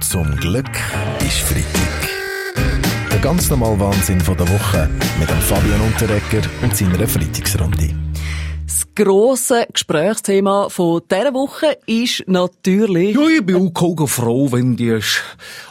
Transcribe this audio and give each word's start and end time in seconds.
Zum 0.00 0.34
Glück 0.36 0.70
ist 1.20 1.40
Freitag. 1.40 2.08
Der 3.10 3.18
ganz 3.20 3.50
normale 3.50 3.78
Wahnsinn 3.78 4.20
von 4.20 4.36
der 4.36 4.48
Woche 4.48 4.88
mit 5.18 5.28
dem 5.28 5.38
Fabian 5.38 5.80
Unterrecker 5.80 6.42
und 6.62 6.76
seiner 6.76 7.06
Freitagsrunde. 7.06 7.90
Das 8.66 8.86
grosse 8.94 9.66
Gesprächsthema 9.72 10.68
von 10.68 11.02
dieser 11.10 11.34
Woche 11.34 11.78
ist 11.86 12.24
natürlich... 12.26 13.14
Ja, 13.14 13.28
ich 13.28 13.44
bin 13.44 13.72
auch 13.74 14.06
froh, 14.06 14.50
wenn 14.52 14.76
die, 14.76 14.86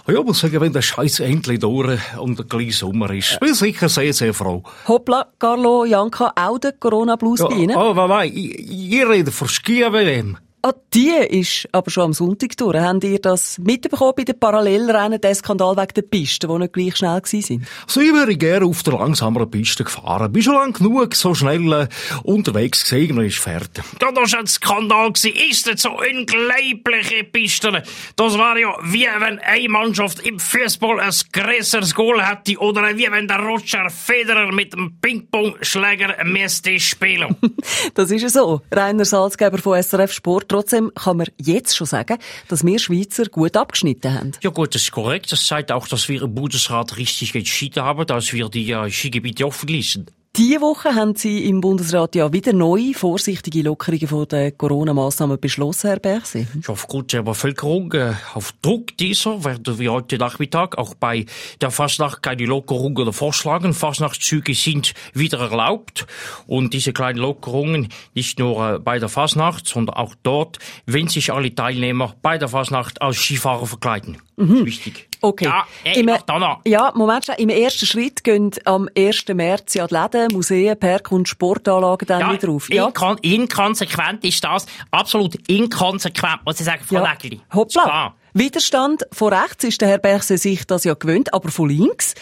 ja, 0.07 0.21
muss 0.23 0.39
sagen, 0.39 0.61
wenn 0.61 0.73
der 0.73 0.81
Scheiß 0.81 1.19
endlich 1.21 1.59
durch 1.59 1.99
und 2.17 2.49
gleich 2.49 2.77
Sommer 2.77 3.11
ist. 3.11 3.33
Ich 3.33 3.39
bin 3.39 3.53
sicher 3.53 3.89
sehr, 3.89 4.13
sehr 4.13 4.33
froh. 4.33 4.63
Hoppla, 4.87 5.27
Carlo, 5.39 5.85
Janka, 5.85 6.31
auch 6.35 6.59
der 6.59 6.73
Corona-Blues 6.73 7.39
Ja, 7.39 7.47
bei 7.47 7.55
Ihnen? 7.55 7.75
oh, 7.75 7.93
nein, 7.93 8.31
ich, 8.33 8.93
ich 8.93 9.07
rede 9.07 9.31
von 9.31 9.47
Ski-WM. 9.47 10.37
Ah, 10.61 10.73
die 10.93 11.13
ist 11.29 11.69
aber 11.71 11.89
schon 11.89 12.03
am 12.03 12.13
Sonntag 12.13 12.57
durch. 12.57 12.77
Habt 12.77 13.05
ihr 13.05 13.19
das 13.19 13.57
mitbekommen 13.59 14.11
bei 14.17 14.25
den 14.25 14.37
Parallelrennen, 14.37 15.21
der 15.21 15.33
Skandal 15.33 15.77
wegen 15.77 15.93
der 15.95 16.01
Pisten, 16.01 16.49
die 16.49 16.57
nicht 16.57 16.73
gleich 16.73 16.97
schnell 16.97 17.11
waren? 17.11 17.67
Also 17.87 18.01
ich 18.01 18.13
wäre 18.13 18.35
gerne 18.35 18.65
auf 18.65 18.83
der 18.83 18.95
langsameren 18.95 19.49
Piste 19.49 19.85
gefahren. 19.85 20.33
Bin 20.33 20.41
schon 20.41 20.55
lang 20.55 20.73
genug 20.73 21.15
so 21.15 21.33
schnell 21.33 21.71
äh, 21.71 21.87
unterwegs 22.23 22.89
gewesen 22.89 23.19
und 23.19 23.25
ist 23.25 23.37
fertig. 23.37 23.85
Ja, 24.01 24.11
das 24.11 24.33
war 24.33 24.39
ein 24.39 24.47
Skandal. 24.47 25.13
gewesen. 25.13 25.49
Ist 25.49 25.65
das 25.67 25.81
so 25.81 25.91
unglaubliche 25.91 27.23
Pisten? 27.23 27.77
Das 28.17 28.37
war 28.37 28.57
ja 28.57 28.75
wie 28.83 29.07
wenn 29.19 29.39
eine 29.39 29.69
Mannschaft 29.69 30.19
im 30.27 30.39
Fußball 30.39 30.99
ein 30.99 31.13
größeres 31.31 31.95
Goal 31.95 32.21
hätte 32.21 32.57
oder 32.59 32.97
wie 32.97 33.09
wenn 33.09 33.29
der 33.29 33.39
Roger 33.39 33.89
Federer 33.89 34.51
mit 34.51 34.73
dem 34.73 34.97
Ping-Pong-Schläger 34.99 36.15
müsste 36.25 36.77
spielen. 36.81 37.35
Das 37.93 38.11
ist 38.11 38.21
ja 38.21 38.29
so. 38.29 38.61
Rainer 38.71 39.05
Salzgeber 39.05 39.57
von 39.57 39.81
SRF 39.81 40.11
Sport. 40.11 40.48
Trotzdem 40.49 40.91
kann 40.95 41.17
man 41.17 41.27
jetzt 41.37 41.77
schon 41.77 41.87
sagen, 41.87 42.17
dass 42.47 42.65
wir 42.65 42.79
Schweizer 42.79 43.25
gut 43.25 43.55
abgeschnitten 43.55 44.13
haben. 44.13 44.31
Ja 44.41 44.49
gut, 44.49 44.75
das 44.75 44.81
ist 44.81 44.91
korrekt. 44.91 45.31
Das 45.31 45.45
zeigt 45.45 45.71
auch, 45.71 45.87
dass 45.87 46.09
wir 46.09 46.23
im 46.23 46.35
Bundesrat 46.35 46.97
richtig 46.97 47.35
entschieden 47.35 47.83
haben, 47.83 48.05
dass 48.05 48.33
wir 48.33 48.49
die 48.49 48.71
äh, 48.71 48.89
Skigebiete 48.89 49.45
offen 49.45 49.69
ließen. 49.69 50.07
Diese 50.37 50.61
Woche 50.61 50.93
haben 50.93 51.15
Sie 51.15 51.45
im 51.49 51.59
Bundesrat 51.59 52.13
ja 52.13 52.31
wieder 52.31 52.53
neue, 52.53 52.93
vorsichtige 52.93 53.63
Lockerungen 53.63 54.07
von 54.07 54.27
den 54.27 54.55
Corona-Massnahmen 54.55 55.39
beschlossen, 55.39 55.87
Herr 55.87 55.99
Berse. 55.99 56.47
Aufgrund 56.67 57.13
der 57.13 57.23
Bevölkerung, 57.23 57.91
äh, 57.93 58.13
auf 58.35 58.53
Druck 58.61 58.95
dieser, 58.97 59.43
werden 59.43 59.79
wir 59.79 59.91
heute 59.91 60.17
Nachmittag 60.17 60.77
auch 60.77 60.93
bei 60.93 61.25
der 61.61 61.71
Fastnacht 61.71 62.21
keine 62.21 62.45
Lockerungen 62.45 63.11
vorschlagen. 63.11 63.73
Fastnachtszüge 63.73 64.53
sind 64.53 64.93
wieder 65.13 65.39
erlaubt. 65.39 66.05
Und 66.45 66.73
diese 66.75 66.93
kleinen 66.93 67.19
Lockerungen, 67.19 67.89
nicht 68.13 68.37
nur 68.37 68.75
äh, 68.75 68.79
bei 68.79 68.99
der 68.99 69.09
Fastnacht, 69.09 69.65
sondern 69.67 69.95
auch 69.95 70.13
dort, 70.21 70.59
wenn 70.85 71.07
sich 71.07 71.33
alle 71.33 71.53
Teilnehmer 71.53 72.15
bei 72.21 72.37
der 72.37 72.49
Fastnacht 72.49 73.01
als 73.01 73.17
Skifahrer 73.17 73.65
verkleiden. 73.65 74.17
Wichtig. 74.39 75.09
Okay. 75.21 75.45
Ja, 75.45 75.65
ey, 75.83 75.99
Im- 75.99 76.05
noch. 76.05 76.61
Ja, 76.65 76.93
Moment 76.95 77.25
schon. 77.25 77.35
Im 77.35 77.49
ersten 77.49 77.85
Schritt 77.85 78.23
gehen 78.23 78.51
am 78.65 78.87
1. 78.95 79.33
März 79.33 79.73
ja 79.73 79.85
die 79.85 79.93
Läden, 79.93 80.33
Museen, 80.33 80.79
Park 80.79 81.11
und 81.11 81.27
Sportanlagen 81.27 82.07
dann 82.07 82.33
wieder 82.33 82.49
auf. 82.49 82.69
Ja, 82.71 82.87
inkon 82.87 83.17
inkonsequent 83.17 84.23
ist 84.23 84.43
das. 84.43 84.65
Absolut 84.91 85.35
inkonsequent, 85.49 86.45
muss 86.45 86.59
ich 86.59 86.65
sagen, 86.65 86.83
Frau 86.85 86.95
ja. 86.95 87.09
Nägeli. 87.11 87.35
Ist 87.35 87.53
Hoppla. 87.53 88.13
Widerstand 88.33 89.03
von 89.11 89.33
rechts 89.33 89.63
ist 89.63 89.81
der 89.81 89.87
Herr 89.89 89.97
Berse 89.97 90.37
sich 90.37 90.65
das 90.65 90.83
ja 90.83 90.93
gewöhnt, 90.93 91.33
aber 91.33 91.49
von 91.49 91.69
links. 91.69 92.13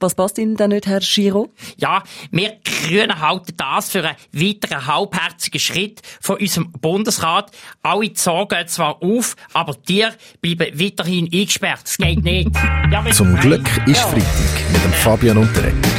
Was 0.00 0.14
passt 0.14 0.38
Ihnen 0.38 0.56
denn 0.56 0.70
nicht, 0.70 0.86
Herr 0.86 1.00
Giro? 1.00 1.52
Ja, 1.76 2.02
wir 2.30 2.56
Grünen 2.64 3.20
halten 3.20 3.54
das 3.56 3.90
für 3.90 4.04
einen 4.04 4.16
weiteren 4.32 4.86
halbherzigen 4.86 5.60
Schritt 5.60 6.02
von 6.20 6.36
unserem 6.36 6.70
Bundesrat. 6.72 7.50
Alle 7.82 8.10
Sorgen 8.14 8.66
zwar 8.68 9.02
auf, 9.02 9.36
aber 9.52 9.74
die 9.88 10.06
bleiben 10.40 10.80
weiterhin 10.80 11.28
eingesperrt. 11.32 11.80
Das 11.84 11.96
geht 11.96 12.22
nicht. 12.22 12.50
Ja, 12.90 13.04
Zum 13.12 13.36
Glück 13.36 13.68
ist 13.86 14.00
Freitag 14.00 14.72
mit 14.72 14.84
dem 14.84 14.92
Fabian 14.92 15.38
Unterrecker. 15.38 15.90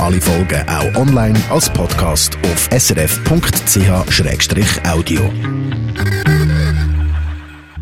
Alle 0.00 0.20
Folgen 0.20 0.66
auch 0.68 0.94
online 0.96 1.38
als 1.50 1.70
Podcast 1.70 2.38
auf 2.42 2.68
srf.ch-audio. 2.72 3.20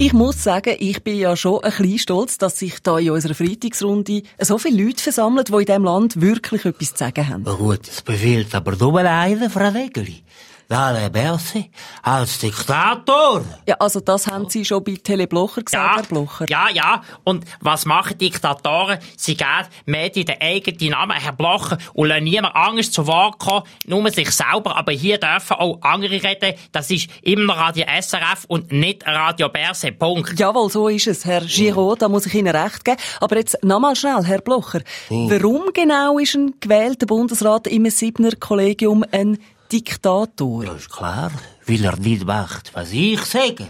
Ich 0.00 0.12
muss 0.12 0.44
sagen, 0.44 0.76
ich 0.78 1.03
bin 1.03 1.19
ja 1.19 1.34
schon 1.34 1.64
ein 1.64 1.72
bisschen 1.72 1.98
stolz, 1.98 2.38
dass 2.38 2.56
sich 2.56 2.81
da 2.84 2.98
in 2.98 3.10
unserer 3.10 3.34
Freitagsrunde 3.34 4.22
so 4.38 4.56
viele 4.56 4.84
Leute 4.84 5.03
versammeln, 5.03 5.44
die 5.44 5.53
in 5.53 5.64
diesem 5.64 5.82
Land 5.82 6.20
wirklich 6.20 6.64
etwas 6.64 6.94
zu 6.94 6.98
sagen 6.98 7.28
haben. 7.28 7.42
Na 7.44 7.54
gut, 7.54 7.88
es 7.88 8.03
befiehlt 8.03 8.54
aber 8.54 8.76
nur 8.76 8.97
einer, 9.00 9.50
Frau 9.50 9.72
Nägeli. 9.72 10.22
Dale 10.71 11.09
Berse 11.09 11.65
als 12.03 12.41
Diktator. 12.41 13.43
Ja, 13.67 13.77
also 13.79 14.01
das 14.01 14.27
haben 14.27 14.51
Sie 14.51 14.67
schon 14.67 14.84
bei 14.84 14.97
Tele 15.03 15.27
Blocher 15.27 15.62
gesagt, 15.62 15.97
Herr 15.97 16.03
Blocher. 16.03 16.45
Ja, 16.47 16.69
ja. 16.69 17.01
Und 17.25 17.47
was 17.62 17.87
machen 17.87 18.19
Diktatoren? 18.19 18.99
Sie 19.17 19.34
geben 19.34 19.67
Medien 19.87 20.27
den 20.27 20.39
eigenen 20.43 20.91
Namen, 20.91 21.17
Herr 21.17 21.33
Blocher, 21.33 21.78
und 21.95 22.09
lassen 22.09 22.25
niemand 22.25 22.55
Angst 22.55 22.93
zu 22.93 23.07
Wort 23.07 23.39
kommen, 23.39 23.62
nur 23.87 24.11
sich 24.11 24.31
selber. 24.31 24.77
Aber 24.77 24.93
hier 24.93 25.17
dürfen 25.17 25.55
auch 25.55 25.78
andere 25.81 26.23
reden. 26.23 26.53
Das 26.71 26.91
ist 26.91 27.09
immer 27.23 27.57
Radio 27.57 27.87
SRF 27.87 28.45
und 28.49 28.71
nicht 28.71 29.07
Radio 29.07 29.49
Berse. 29.49 29.93
Punkt. 29.93 30.39
Jawohl, 30.39 30.69
so 30.69 30.89
ist 30.89 31.07
es, 31.07 31.25
Herr 31.25 31.47
Giraud, 31.47 32.03
da 32.03 32.11
muss 32.11 32.27
ich 32.27 32.34
Ihnen 32.34 32.55
recht 32.55 32.84
geben. 32.84 32.99
Aber 33.21 33.39
jetzt 33.39 33.57
nochmal 33.65 33.97
schnell, 33.97 34.23
Herr 34.23 34.43
Blocher. 34.43 34.83
Warum 35.09 35.73
genau 35.73 36.19
ist 36.19 36.34
ein 36.34 36.53
gewählter 36.61 37.07
Bundesrat 37.07 37.67
im 37.69 37.89
Siebner 37.89 38.33
Kollegium 38.39 39.03
ein 39.11 39.39
Diktator? 39.71 40.65
Ja, 40.65 40.73
ist 40.73 40.91
klar, 40.91 41.31
weil 41.67 41.84
er 41.84 41.97
nicht 41.97 42.25
macht, 42.25 42.75
was 42.75 42.93
ich 42.93 43.25
sage. 43.25 43.67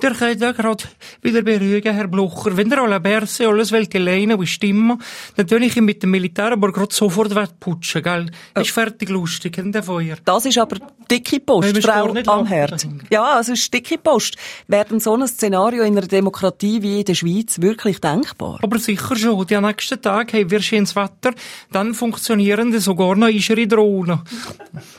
Der 0.00 0.12
könnt 0.12 0.40
ja 0.40 0.52
gerade 0.52 0.84
wieder 1.22 1.42
beruhigen, 1.42 1.92
Herr 1.92 2.06
Blocher. 2.06 2.56
Wenn 2.56 2.70
der 2.70 2.82
alle 2.82 3.00
Berse 3.00 3.48
alles 3.48 3.72
will 3.72 3.88
alleine 3.92 4.38
bestimmen, 4.38 5.02
dann 5.34 5.46
tue 5.48 5.64
ich 5.64 5.76
ihn 5.76 5.86
mit 5.86 6.04
dem 6.04 6.12
Militär 6.12 6.52
aber 6.52 6.70
gerade 6.70 6.94
sofort 6.94 7.34
wegputschen, 7.34 8.04
gell? 8.04 8.30
Ist 8.54 8.70
fertig 8.70 9.08
lustig, 9.08 9.58
in 9.58 9.72
der 9.72 9.82
Feuer. 9.82 10.16
Das 10.24 10.46
ist 10.46 10.56
aber 10.56 10.76
dicke 11.10 11.40
Post, 11.40 11.66
Nein, 11.66 11.74
wir 11.74 11.82
Frau 11.82 12.40
Amherd. 12.40 12.86
Ja, 13.10 13.40
es 13.40 13.48
ist 13.48 13.74
dicke 13.74 13.98
Post. 13.98 14.36
Wäre 14.68 14.84
denn 14.84 15.00
so 15.00 15.16
ein 15.16 15.26
Szenario 15.26 15.82
in 15.82 15.98
einer 15.98 16.06
Demokratie 16.06 16.80
wie 16.80 17.00
in 17.00 17.04
der 17.04 17.14
Schweiz 17.14 17.60
wirklich 17.60 18.00
denkbar? 18.00 18.60
Aber 18.62 18.78
sicher 18.78 19.16
schon. 19.16 19.48
Die 19.48 19.60
nächsten 19.60 20.00
Tage 20.00 20.38
haben 20.38 20.50
wir 20.52 20.62
schönes 20.62 20.94
Wetter, 20.94 21.32
dann 21.72 21.94
funktionieren 21.94 22.70
die 22.70 22.78
sogar 22.78 23.16
noch 23.16 23.26
unsere 23.26 23.66
Drohnen. 23.66 24.20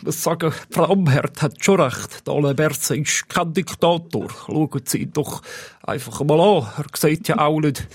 Was 0.02 0.24
sagen, 0.24 0.52
Frau 0.72 0.92
Amherd 0.92 1.42
hat 1.42 1.64
schon 1.64 1.80
recht. 1.80 2.28
Der 2.28 2.34
Alain 2.34 2.56
Berset 2.58 3.00
ist 3.00 3.30
kein 3.30 3.54
Diktator. 3.54 4.28
Schauen 4.46 4.89
Ihn 4.94 5.14
doch 5.14 5.42
einfach 5.84 6.22
mal 6.24 6.40
an. 6.40 6.68
Er 6.78 6.86
sieht 6.98 7.28
ja 7.28 7.38
auch 7.40 7.60
nicht 7.60 7.88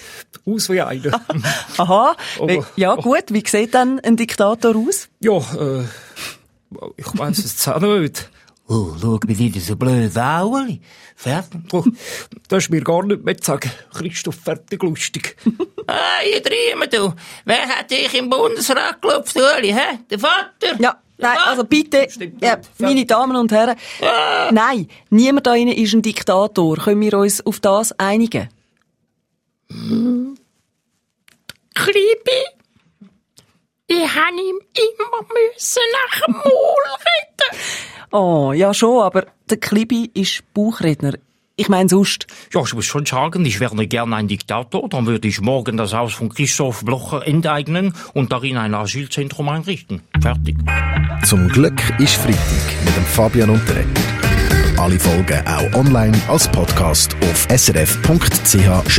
aus 0.47 0.69
wie 0.71 0.81
einer. 0.81 1.21
Aha, 1.79 2.17
Aber- 2.41 2.67
ja 2.77 2.95
gut, 2.97 3.25
wie 3.29 3.43
sieht 3.47 3.75
dann 3.75 4.01
ein 4.01 4.17
Diktator 4.17 4.75
aus? 4.77 5.09
ja, 5.21 5.37
äh, 5.39 5.85
ich 6.97 7.19
weiss 7.19 7.39
es 7.39 7.69
auch 7.69 7.81
nicht. 7.81 8.29
Oh, 8.67 8.95
schau 9.01 9.19
mir 9.27 9.39
wieder 9.39 9.61
so 9.61 9.77
blöd 9.77 10.17
an, 10.17 10.81
Fertig. 11.17 11.61
Oh, 11.73 11.85
das 12.49 12.65
ist 12.65 12.71
mir 12.71 12.81
gar 12.83 13.05
nicht 13.05 13.23
mehr 13.25 13.37
zu 13.37 13.45
sagen. 13.53 13.71
Christoph, 13.93 14.37
fertig 14.37 14.83
lustig. 14.83 15.37
Ah, 15.87 16.23
ihr 16.27 16.43
Träume, 16.43 16.89
du. 16.89 17.13
Wer 17.45 17.69
hat 17.69 17.91
dich 17.91 18.15
im 18.15 18.31
Bundesrat 18.31 19.03
geklopft, 19.03 19.37
Uli, 19.37 19.69
hä? 19.69 19.99
Der 20.09 20.19
Vater? 20.19 20.81
Ja, 20.81 20.97
nein, 21.19 21.37
Vater? 21.37 21.51
also 21.51 21.65
bitte, 21.65 22.09
ja, 22.41 22.59
meine 22.79 23.07
Damen 23.07 23.37
und 23.37 23.53
Herren, 23.53 23.77
nein, 24.51 24.89
niemand 25.11 25.47
da 25.47 25.55
ist 25.55 25.95
ein 25.95 26.03
Diktator. 26.03 26.77
Können 26.77 27.01
wir 27.01 27.19
uns 27.19 27.45
auf 27.45 27.61
das 27.61 27.99
einigen? 27.99 28.49
Kribi? 31.75 32.45
Ich 33.87 34.15
han 34.15 34.39
ihm 34.39 34.61
immer 34.73 35.27
müssen 35.29 35.83
nach 35.93 36.27
dem 36.27 36.33
Maul 36.35 36.85
reden. 37.05 37.61
Oh, 38.13 38.53
ja 38.53 38.73
schon, 38.73 39.03
aber 39.03 39.27
der 39.51 39.59
Klibi 39.59 40.11
ist 40.15 40.43
Bauchredner. 40.55 41.15
Ich 41.57 41.69
meine 41.69 41.89
sonst. 41.89 42.27
Ja, 42.53 42.63
ich 42.63 42.75
muss 42.75 42.85
schon 42.85 43.07
sagen, 43.07 43.47
ich 43.47 43.61
wäre 43.61 43.87
gerne 43.87 44.17
ein 44.17 44.27
Diktator. 44.27 44.89
Dann 44.89 45.07
würde 45.07 45.29
ich 45.29 45.41
morgen 45.41 45.77
das 45.77 45.95
Haus 45.95 46.15
von 46.15 46.29
Christoph 46.29 46.85
Blocher 46.85 47.25
enteignen 47.27 47.95
und 48.13 48.33
darin 48.33 48.57
ein 48.57 48.75
Asylzentrum 48.75 49.49
einrichten. 49.49 50.03
Fertig. 50.21 50.57
Zum 51.25 51.49
Glück 51.49 51.81
ist 52.01 52.17
Freitag 52.17 52.85
mit 52.85 52.97
dem 52.97 53.05
Fabian 53.05 53.51
Unterrecker. 53.51 54.03
Alle 54.77 54.99
Folgen 54.99 55.47
auch 55.47 55.73
online 55.75 56.21
als 56.27 56.51
Podcast 56.51 57.15
auf 57.23 57.47
srf.ch-audio. 57.49 58.91